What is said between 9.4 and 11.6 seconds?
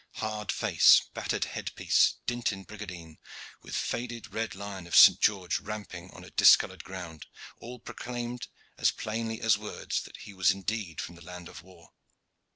as words that he was indeed from the land